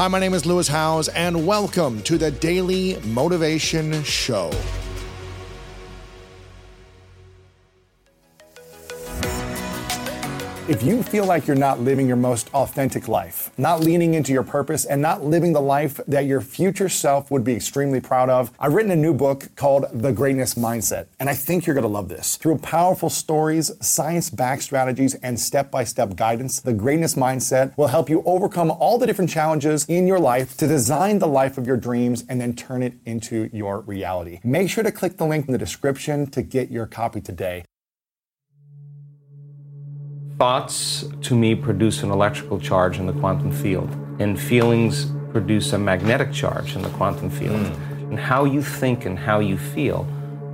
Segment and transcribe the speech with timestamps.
[0.00, 4.50] Hi, my name is Lewis Howes, and welcome to the Daily Motivation Show.
[10.70, 14.44] If you feel like you're not living your most authentic life, not leaning into your
[14.44, 18.52] purpose, and not living the life that your future self would be extremely proud of,
[18.60, 22.08] I've written a new book called The Greatness Mindset, and I think you're gonna love
[22.08, 22.36] this.
[22.36, 27.88] Through powerful stories, science backed strategies, and step by step guidance, The Greatness Mindset will
[27.88, 31.66] help you overcome all the different challenges in your life to design the life of
[31.66, 34.38] your dreams and then turn it into your reality.
[34.44, 37.64] Make sure to click the link in the description to get your copy today.
[40.40, 45.78] Thoughts to me produce an electrical charge in the quantum field, and feelings produce a
[45.78, 47.60] magnetic charge in the quantum field.
[47.60, 48.08] Mm.
[48.08, 50.04] And how you think and how you feel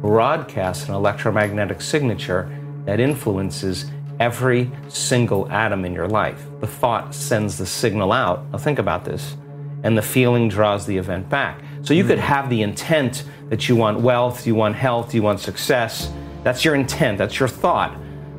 [0.00, 2.48] broadcasts an electromagnetic signature
[2.86, 3.84] that influences
[4.20, 6.46] every single atom in your life.
[6.60, 8.50] The thought sends the signal out.
[8.52, 9.36] Now, think about this.
[9.82, 11.60] And the feeling draws the event back.
[11.82, 12.06] So you mm.
[12.06, 16.10] could have the intent that you want wealth, you want health, you want success.
[16.42, 17.94] That's your intent, that's your thought.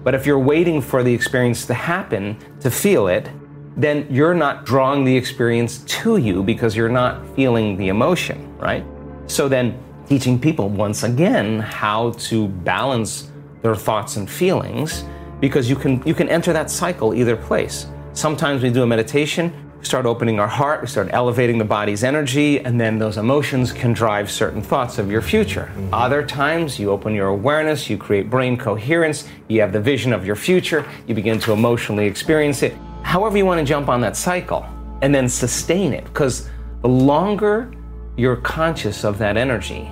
[0.06, 3.28] But if you're waiting for the experience to happen to feel it,
[3.75, 8.86] then you're not drawing the experience to you because you're not feeling the emotion, right?
[9.26, 13.31] So then teaching people once again how to balance
[13.64, 15.03] their thoughts and feelings
[15.39, 17.88] because you can you can enter that cycle either place.
[18.14, 19.52] Sometimes we do a meditation,
[19.86, 23.94] start opening our heart, we start elevating the body's energy, and then those emotions can
[23.94, 25.72] drive certain thoughts of your future.
[25.75, 25.94] Mm-hmm.
[25.94, 30.25] Other times, you open your awareness, you create brain coherence, you have the vision of
[30.25, 32.73] your future, you begin to emotionally experience it.
[33.03, 34.66] However, you want to jump on that cycle
[35.02, 36.49] and then sustain it, because
[36.81, 37.72] the longer
[38.17, 39.89] you're conscious of that energy,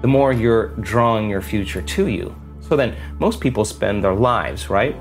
[0.00, 2.34] the more you're drawing your future to you.
[2.60, 4.96] So then, most people spend their lives, right?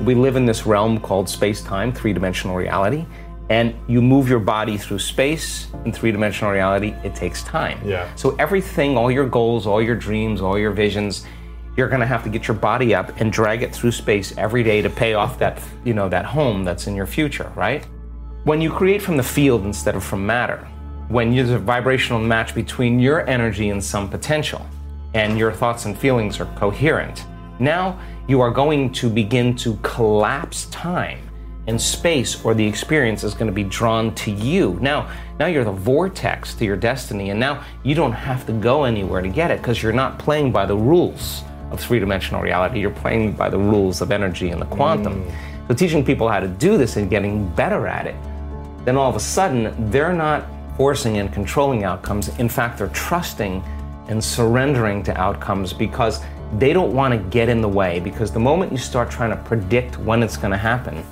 [0.00, 3.06] We live in this realm called space time, three dimensional reality
[3.52, 7.78] and you move your body through space in three-dimensional reality it takes time.
[7.86, 8.12] Yeah.
[8.14, 11.26] So everything all your goals all your dreams all your visions
[11.76, 14.62] you're going to have to get your body up and drag it through space every
[14.62, 17.86] day to pay off that you know that home that's in your future right?
[18.44, 20.66] When you create from the field instead of from matter
[21.08, 24.64] when there's a vibrational match between your energy and some potential
[25.12, 27.26] and your thoughts and feelings are coherent
[27.60, 31.18] now you are going to begin to collapse time
[31.66, 34.78] and space or the experience is going to be drawn to you.
[34.80, 38.84] Now, now you're the vortex to your destiny, and now you don't have to go
[38.84, 42.80] anywhere to get it because you're not playing by the rules of three-dimensional reality.
[42.80, 45.24] You're playing by the rules of energy and the quantum.
[45.24, 45.32] Mm.
[45.68, 48.16] So teaching people how to do this and getting better at it,
[48.84, 50.46] then all of a sudden they're not
[50.76, 52.28] forcing and controlling outcomes.
[52.38, 53.62] In fact, they're trusting
[54.08, 56.20] and surrendering to outcomes because
[56.58, 59.36] they don't want to get in the way because the moment you start trying to
[59.44, 61.02] predict when it's going to happen,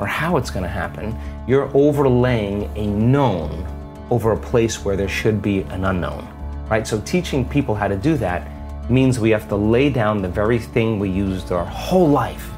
[0.00, 1.16] or how it's going to happen,
[1.46, 3.66] you're overlaying a known
[4.10, 6.26] over a place where there should be an unknown,
[6.68, 6.86] right?
[6.86, 8.50] So teaching people how to do that
[8.90, 12.50] means we have to lay down the very thing we used our whole life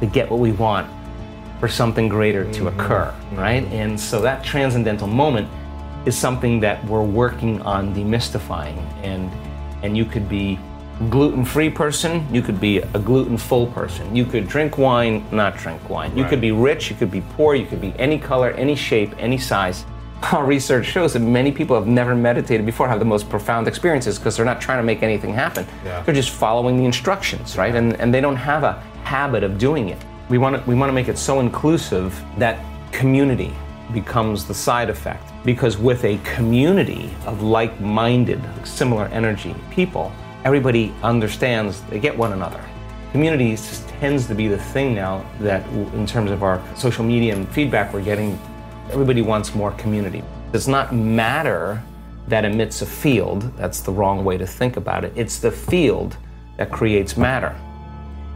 [0.00, 0.88] to get what we want
[1.60, 2.80] for something greater to mm-hmm.
[2.80, 3.64] occur, right?
[3.64, 5.48] And so that transcendental moment
[6.06, 9.30] is something that we're working on demystifying and
[9.82, 10.58] and you could be
[11.10, 14.14] gluten-free person, you could be a gluten-full person.
[14.14, 16.16] You could drink wine, not drink wine.
[16.16, 16.30] You right.
[16.30, 19.38] could be rich, you could be poor, you could be any color, any shape, any
[19.38, 19.84] size.
[20.32, 24.18] Our research shows that many people have never meditated before have the most profound experiences
[24.18, 25.66] because they're not trying to make anything happen.
[25.84, 26.02] Yeah.
[26.02, 27.74] They're just following the instructions, right?
[27.74, 28.74] And and they don't have a
[29.04, 29.98] habit of doing it.
[30.28, 32.58] We want to we want to make it so inclusive that
[32.92, 33.52] community
[33.92, 40.10] becomes the side effect because with a community of like-minded, similar energy people,
[40.44, 42.62] everybody understands, they get one another.
[43.12, 43.56] Community
[44.00, 47.92] tends to be the thing now that, in terms of our social media and feedback
[47.92, 48.38] we're getting,
[48.90, 50.18] everybody wants more community.
[50.18, 51.82] It does not matter
[52.28, 55.12] that emits a field, that's the wrong way to think about it.
[55.16, 56.16] It's the field
[56.56, 57.54] that creates matter.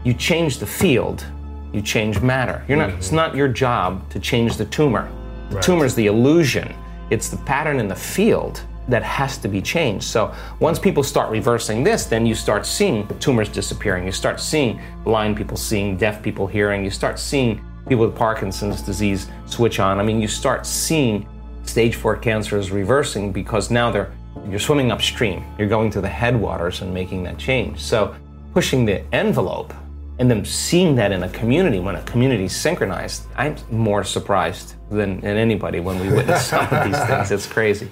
[0.03, 1.25] You change the field,
[1.73, 2.63] you change matter.
[2.67, 2.89] You're not.
[2.91, 5.11] It's not your job to change the tumor.
[5.49, 5.63] The right.
[5.63, 6.73] tumor is the illusion,
[7.09, 10.05] it's the pattern in the field that has to be changed.
[10.05, 14.05] So once people start reversing this, then you start seeing tumors disappearing.
[14.05, 16.83] You start seeing blind people seeing, deaf people hearing.
[16.83, 19.99] You start seeing people with Parkinson's disease switch on.
[19.99, 21.27] I mean, you start seeing
[21.63, 24.11] stage four cancer is reversing because now they're
[24.47, 25.43] you're swimming upstream.
[25.57, 27.79] You're going to the headwaters and making that change.
[27.79, 28.15] So
[28.53, 29.73] pushing the envelope
[30.19, 35.21] and then seeing that in a community when a community synchronized, I'm more surprised than,
[35.21, 37.31] than anybody when we witness some of these things.
[37.31, 37.91] It's crazy.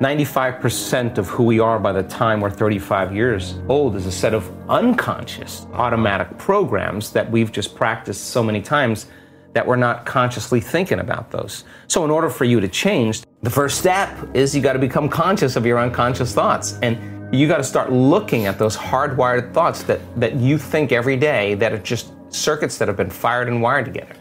[0.00, 4.34] 95% of who we are by the time we're 35 years old is a set
[4.34, 9.06] of unconscious automatic programs that we've just practiced so many times
[9.54, 11.64] that we're not consciously thinking about those.
[11.88, 15.08] So, in order for you to change, the first step is you got to become
[15.08, 16.78] conscious of your unconscious thoughts.
[16.82, 21.16] And you got to start looking at those hardwired thoughts that, that you think every
[21.16, 24.14] day that are just circuits that have been fired and wired together.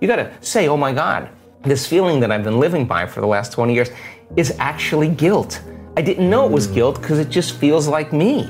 [0.00, 1.28] You got to say, oh my God,
[1.62, 3.90] this feeling that I've been living by for the last 20 years
[4.36, 5.62] is actually guilt.
[5.96, 8.44] I didn't know it was guilt because it just feels like me.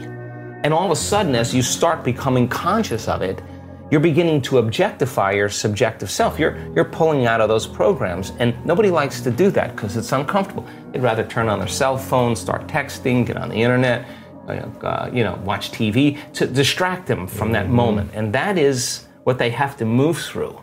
[0.65, 3.43] And all of a sudden, as you start becoming conscious of it,
[3.91, 6.39] you're beginning to objectify your subjective self.
[6.39, 8.33] You're, you're pulling out of those programs.
[8.39, 10.67] And nobody likes to do that because it's uncomfortable.
[10.93, 14.09] They'd rather turn on their cell phone, start texting, get on the internet,
[14.49, 17.75] uh, you know, watch TV to distract them from that mm-hmm.
[17.75, 18.11] moment.
[18.15, 20.59] And that is what they have to move through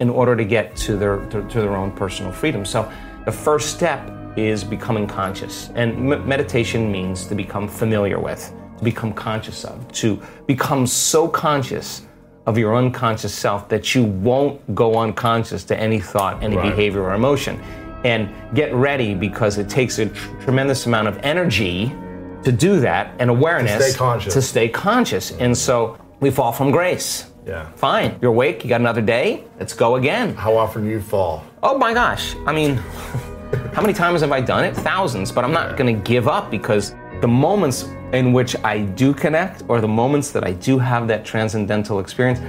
[0.00, 2.64] in order to get to their, to, to their own personal freedom.
[2.64, 2.90] So
[3.24, 5.70] the first step is becoming conscious.
[5.74, 11.28] And m- meditation means to become familiar with, to become conscious of, to become so
[11.28, 12.02] conscious
[12.46, 16.70] of your unconscious self that you won't go unconscious to any thought, any right.
[16.70, 17.60] behavior, or emotion.
[18.04, 21.94] And get ready because it takes a tr- tremendous amount of energy
[22.42, 24.34] to do that and awareness to stay conscious.
[24.34, 25.32] To stay conscious.
[25.32, 27.30] And so we fall from grace.
[27.46, 27.70] Yeah.
[27.72, 28.18] Fine.
[28.22, 28.64] You're awake.
[28.64, 29.44] You got another day.
[29.60, 30.34] Let's go again.
[30.34, 31.44] How often do you fall?
[31.62, 32.34] Oh my gosh.
[32.46, 32.76] I mean,
[33.74, 34.74] how many times have I done it?
[34.74, 35.30] Thousands.
[35.30, 37.82] But I'm not going to give up because the moments
[38.14, 42.40] in which I do connect or the moments that I do have that transcendental experience,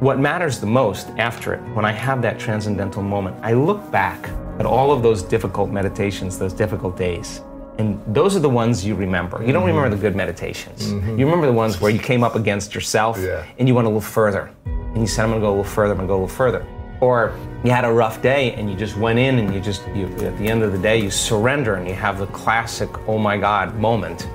[0.00, 4.28] what matters the most after it, when I have that transcendental moment, I look back
[4.58, 7.42] at all of those difficult meditations, those difficult days.
[7.78, 9.40] And those are the ones you remember.
[9.44, 9.76] You don't mm-hmm.
[9.76, 10.88] remember the good meditations.
[10.88, 11.18] Mm-hmm.
[11.18, 13.46] You remember the ones where you came up against yourself yeah.
[13.58, 14.50] and you went a little further.
[14.66, 16.66] And you said, I'm gonna go a little further, I'm gonna go a little further.
[17.00, 20.06] Or you had a rough day and you just went in and you just, you,
[20.06, 23.38] at the end of the day, you surrender and you have the classic, oh my
[23.38, 24.28] God moment.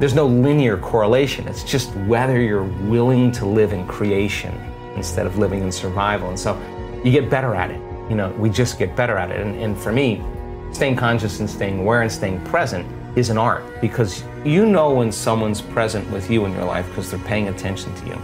[0.00, 1.46] There's no linear correlation.
[1.46, 4.52] It's just whether you're willing to live in creation
[4.96, 6.30] instead of living in survival.
[6.30, 6.60] And so
[7.04, 7.80] you get better at it.
[8.10, 9.40] You know, we just get better at it.
[9.40, 10.20] And, and for me,
[10.72, 12.86] staying conscious and staying aware and staying present
[13.16, 17.10] is an art because you know when someone's present with you in your life because
[17.10, 18.18] they're paying attention to you.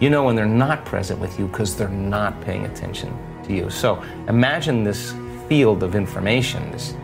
[0.00, 3.70] You know when they're not present with you because they're not paying attention to you.
[3.70, 5.14] So imagine this
[5.48, 6.94] field of information, this,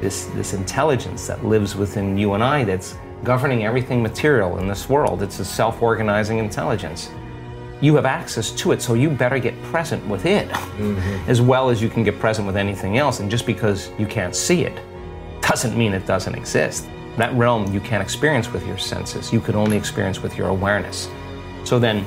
[0.00, 4.88] this, this intelligence that lives within you and I that's governing everything material in this
[4.88, 5.22] world.
[5.22, 7.10] It's a self organizing intelligence.
[7.80, 11.30] You have access to it, so you better get present with it mm-hmm.
[11.30, 13.20] as well as you can get present with anything else.
[13.20, 14.82] And just because you can't see it
[15.40, 16.88] doesn't mean it doesn't exist.
[17.16, 21.08] That realm you can't experience with your senses, you can only experience with your awareness.
[21.64, 22.04] So then,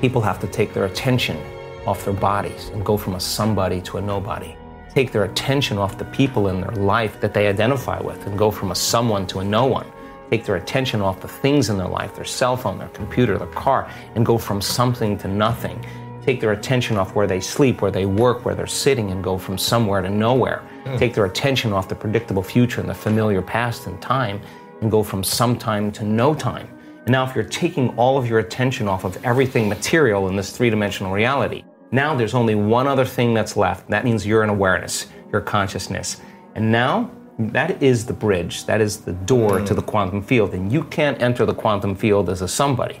[0.00, 1.38] people have to take their attention
[1.86, 4.56] off their bodies and go from a somebody to a nobody.
[4.90, 8.50] Take their attention off the people in their life that they identify with and go
[8.50, 9.86] from a someone to a no one.
[10.30, 13.48] Take their attention off the things in their life, their cell phone, their computer, their
[13.48, 15.84] car, and go from something to nothing.
[16.22, 19.36] Take their attention off where they sleep, where they work, where they're sitting, and go
[19.36, 20.62] from somewhere to nowhere.
[20.84, 20.98] Mm.
[20.98, 24.40] Take their attention off the predictable future and the familiar past and time,
[24.82, 26.68] and go from some time to no time.
[27.04, 30.56] And now, if you're taking all of your attention off of everything material in this
[30.56, 33.88] three dimensional reality, now there's only one other thing that's left.
[33.88, 36.20] That means you're in awareness, your consciousness.
[36.54, 37.10] And now,
[37.48, 39.66] that is the bridge, that is the door mm.
[39.66, 40.54] to the quantum field.
[40.54, 43.00] And you can't enter the quantum field as a somebody.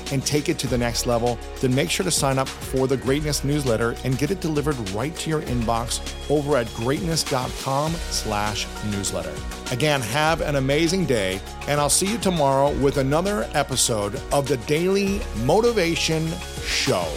[0.11, 2.97] and take it to the next level, then make sure to sign up for the
[2.97, 5.99] Greatness newsletter and get it delivered right to your inbox
[6.29, 9.33] over at greatness.com slash newsletter.
[9.71, 14.57] Again, have an amazing day, and I'll see you tomorrow with another episode of the
[14.57, 16.27] Daily Motivation
[16.65, 17.07] Show.